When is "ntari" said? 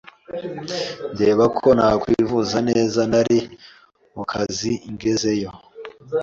3.09-3.37